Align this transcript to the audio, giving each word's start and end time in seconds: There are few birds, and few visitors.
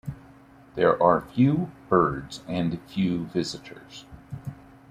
There 0.73 0.99
are 1.03 1.21
few 1.35 1.69
birds, 1.87 2.41
and 2.47 2.81
few 2.89 3.25
visitors. 3.27 4.05